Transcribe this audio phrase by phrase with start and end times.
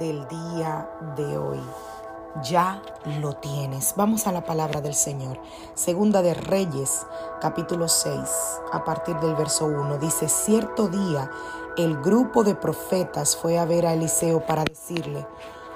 [0.00, 1.60] Del día de hoy.
[2.42, 2.82] Ya
[3.20, 3.94] lo tienes.
[3.96, 5.38] Vamos a la palabra del Señor.
[5.74, 7.06] Segunda de Reyes,
[7.40, 8.18] capítulo 6,
[8.72, 9.98] a partir del verso 1.
[9.98, 11.30] Dice, cierto día
[11.76, 15.24] el grupo de profetas fue a ver a Eliseo para decirle,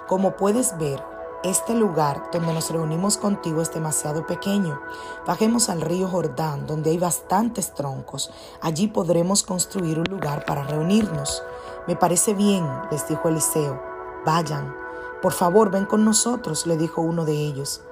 [0.08, 1.00] como puedes ver,
[1.44, 4.80] este lugar donde nos reunimos contigo es demasiado pequeño.
[5.24, 8.32] Bajemos al río Jordán, donde hay bastantes troncos.
[8.60, 11.44] Allí podremos construir un lugar para reunirnos.
[11.86, 13.80] Me parece bien, les dijo Eliseo.
[14.24, 14.74] Vayan.
[15.22, 17.82] Por favor, ven con nosotros, le dijo uno de ellos.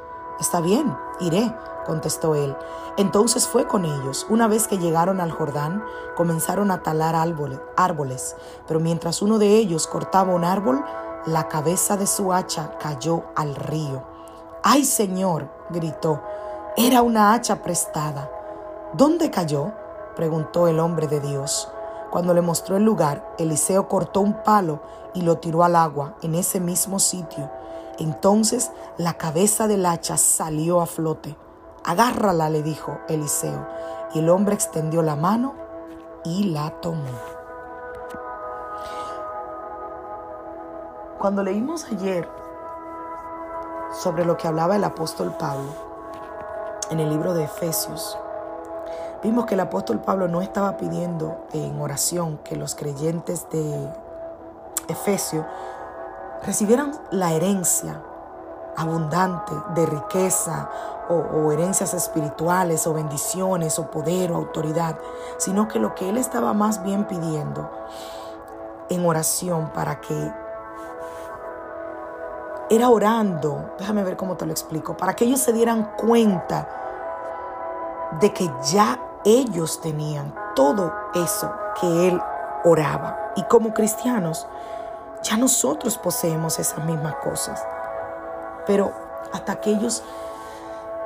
[0.41, 2.57] Está bien, iré, contestó él.
[2.97, 4.27] Entonces fue con ellos.
[4.29, 5.83] Una vez que llegaron al Jordán,
[6.17, 8.37] comenzaron a talar árboles,
[8.67, 10.85] pero mientras uno de ellos cortaba un árbol,
[11.27, 14.05] la cabeza de su hacha cayó al río.
[14.63, 15.49] ¡Ay, Señor!
[15.71, 16.23] gritó.
[16.77, 18.31] Era una hacha prestada.
[18.93, 19.73] ¿Dónde cayó?
[20.15, 21.69] preguntó el hombre de Dios.
[22.11, 24.81] Cuando le mostró el lugar, Eliseo cortó un palo
[25.15, 27.51] y lo tiró al agua en ese mismo sitio.
[27.99, 31.37] Entonces la cabeza del hacha salió a flote.
[31.85, 33.67] Agárrala, le dijo Eliseo.
[34.15, 35.55] Y el hombre extendió la mano
[36.25, 37.05] y la tomó.
[41.19, 42.29] Cuando leímos ayer
[43.93, 45.73] sobre lo que hablaba el apóstol Pablo
[46.91, 48.17] en el libro de Efesios,
[49.23, 53.89] vimos que el apóstol Pablo no estaba pidiendo en oración que los creyentes de
[54.89, 55.45] Efesio
[56.45, 58.01] recibieran la herencia
[58.77, 60.71] abundante de riqueza
[61.09, 64.97] o, herencias espirituales o bendiciones o poder o autoridad,
[65.39, 67.71] sino que lo que él estaba más bien pidiendo
[68.89, 70.33] en oración para que
[72.71, 76.69] era orando, déjame ver cómo te lo explico, para que ellos se dieran cuenta
[78.21, 78.99] de que ya
[79.37, 82.21] ellos tenían todo eso que él
[82.65, 83.33] oraba.
[83.37, 84.47] Y como cristianos,
[85.23, 87.63] ya nosotros poseemos esas mismas cosas.
[88.67, 88.93] Pero
[89.33, 90.03] hasta que ellos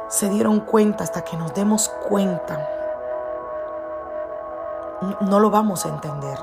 [0.09, 2.69] se dieron cuenta, hasta que nos demos cuenta,
[5.21, 6.39] no lo vamos a entender.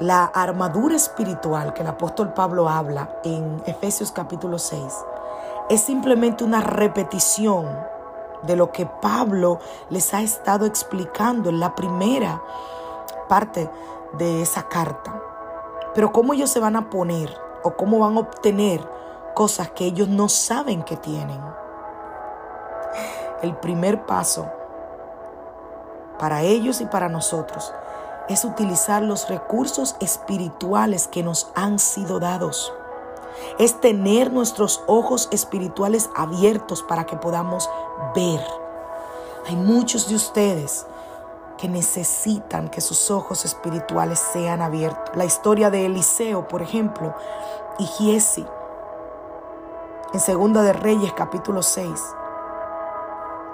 [0.00, 4.82] La armadura espiritual que el apóstol Pablo habla en Efesios capítulo 6
[5.70, 7.93] es simplemente una repetición
[8.42, 9.58] de lo que Pablo
[9.90, 12.42] les ha estado explicando en la primera
[13.28, 13.70] parte
[14.12, 15.22] de esa carta.
[15.94, 18.86] Pero cómo ellos se van a poner o cómo van a obtener
[19.34, 21.40] cosas que ellos no saben que tienen.
[23.42, 24.46] El primer paso
[26.18, 27.72] para ellos y para nosotros
[28.28, 32.72] es utilizar los recursos espirituales que nos han sido dados.
[33.58, 37.70] Es tener nuestros ojos espirituales abiertos para que podamos
[38.14, 38.44] ver.
[39.46, 40.86] Hay muchos de ustedes
[41.56, 45.14] que necesitan que sus ojos espirituales sean abiertos.
[45.14, 47.14] La historia de Eliseo, por ejemplo,
[47.78, 48.44] y Giesi,
[50.12, 51.90] en Segunda de Reyes capítulo 6,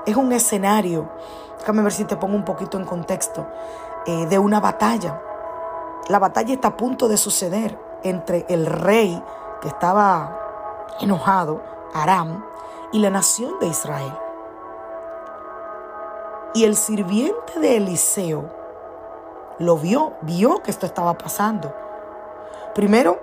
[0.06, 1.08] es un escenario,
[1.58, 3.46] déjame ver si te pongo un poquito en contexto,
[4.06, 5.20] eh, de una batalla.
[6.08, 9.22] La batalla está a punto de suceder entre el rey
[9.60, 10.38] que estaba
[11.00, 11.62] enojado,
[11.94, 12.44] Aram,
[12.92, 14.12] y la nación de Israel.
[16.54, 18.44] Y el sirviente de Eliseo
[19.58, 21.72] lo vio, vio que esto estaba pasando.
[22.74, 23.18] Primero,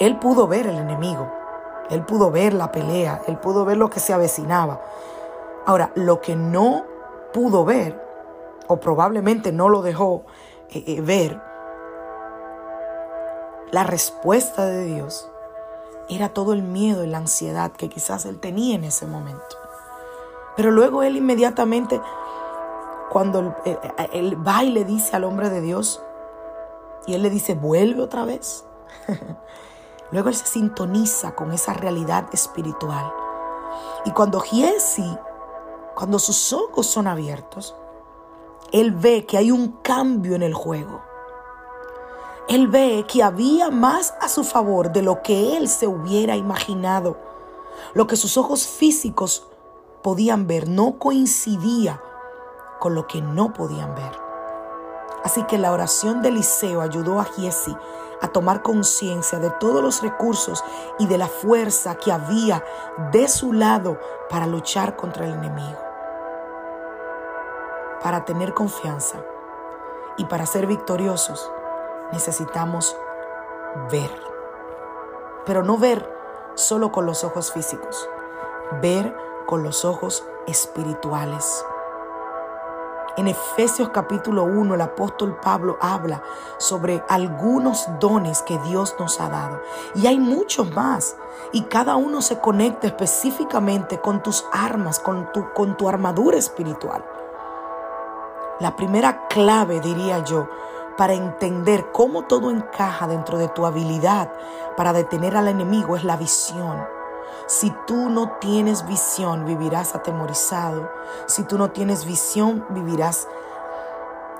[0.00, 1.30] él pudo ver el enemigo,
[1.88, 4.80] él pudo ver la pelea, él pudo ver lo que se avecinaba.
[5.66, 6.84] Ahora, lo que no
[7.32, 8.02] pudo ver
[8.66, 10.24] o probablemente no lo dejó
[10.70, 11.40] eh, eh, ver,
[13.72, 15.28] la respuesta de Dios
[16.08, 19.56] era todo el miedo y la ansiedad que quizás él tenía en ese momento.
[20.56, 22.00] Pero luego él inmediatamente,
[23.10, 23.54] cuando
[24.12, 26.02] él, va y le dice al hombre de Dios,
[27.06, 28.64] y él le dice, vuelve otra vez.
[30.10, 33.12] luego él se sintoniza con esa realidad espiritual.
[34.04, 35.18] Y cuando Giesi,
[35.94, 37.74] cuando sus ojos son abiertos,
[38.72, 41.02] él ve que hay un cambio en el juego.
[42.48, 47.16] Él ve que había más a su favor de lo que él se hubiera imaginado.
[47.94, 49.46] Lo que sus ojos físicos
[50.02, 52.02] podían ver no coincidía
[52.80, 54.12] con lo que no podían ver.
[55.24, 57.74] Así que la oración de Eliseo ayudó a Giesi
[58.20, 60.62] a tomar conciencia de todos los recursos
[60.98, 62.62] y de la fuerza que había
[63.10, 63.98] de su lado
[64.28, 65.78] para luchar contra el enemigo.
[68.02, 69.24] Para tener confianza
[70.18, 71.50] y para ser victoriosos
[72.12, 72.96] necesitamos
[73.90, 74.10] ver.
[75.46, 76.08] Pero no ver
[76.54, 78.08] solo con los ojos físicos,
[78.80, 79.14] ver
[79.46, 81.64] con los ojos espirituales.
[83.16, 86.20] En Efesios capítulo 1 el apóstol Pablo habla
[86.58, 89.60] sobre algunos dones que Dios nos ha dado.
[89.94, 91.16] Y hay muchos más.
[91.52, 97.04] Y cada uno se conecta específicamente con tus armas, con tu, con tu armadura espiritual.
[98.58, 100.48] La primera clave, diría yo,
[100.96, 104.32] para entender cómo todo encaja dentro de tu habilidad
[104.76, 106.86] para detener al enemigo es la visión.
[107.46, 110.90] Si tú no tienes visión, vivirás atemorizado.
[111.26, 113.28] Si tú no tienes visión, vivirás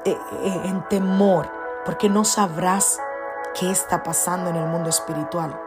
[0.04, 1.50] eh, eh, en temor,
[1.84, 2.98] porque no sabrás
[3.58, 5.60] qué está pasando en el mundo espiritual.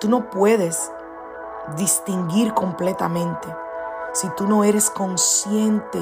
[0.00, 0.90] Tú no puedes
[1.76, 3.48] distinguir completamente
[4.12, 6.00] si tú no eres consciente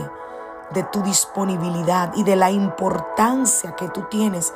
[0.72, 4.52] de tu disponibilidad y de la importancia que tú tienes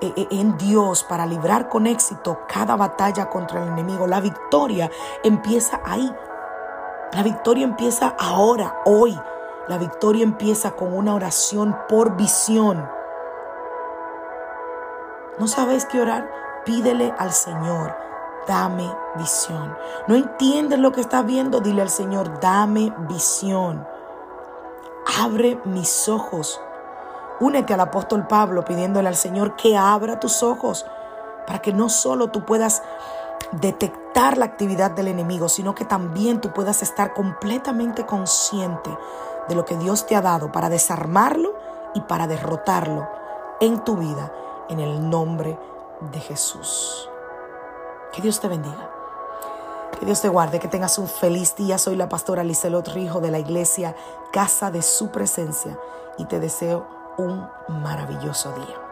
[0.00, 4.06] eh, eh, en Dios para librar con éxito cada batalla contra el enemigo.
[4.06, 4.90] La victoria
[5.24, 6.12] empieza ahí.
[7.12, 9.18] La victoria empieza ahora, hoy.
[9.68, 12.88] La victoria empieza con una oración por visión.
[15.38, 16.30] ¿No sabes qué orar?
[16.64, 17.96] Pídele al Señor,
[18.46, 19.76] dame visión.
[20.08, 21.60] ¿No entiendes lo que estás viendo?
[21.60, 23.86] Dile al Señor, dame visión.
[25.18, 26.60] Abre mis ojos
[27.38, 30.86] Únete al apóstol Pablo pidiéndole al Señor que abra tus ojos
[31.46, 32.82] para que no solo tú puedas
[33.52, 38.90] detectar la actividad del enemigo, sino que también tú puedas estar completamente consciente
[39.48, 41.54] de lo que Dios te ha dado para desarmarlo
[41.94, 43.06] y para derrotarlo
[43.60, 44.32] en tu vida,
[44.70, 45.58] en el nombre
[46.00, 47.10] de Jesús.
[48.12, 48.90] Que Dios te bendiga.
[49.98, 51.78] Que Dios te guarde, que tengas un feliz día.
[51.78, 53.96] Soy la pastora Lizelot Rijo de la iglesia
[54.30, 55.78] Casa de Su Presencia
[56.18, 58.85] y te deseo un maravilloso día.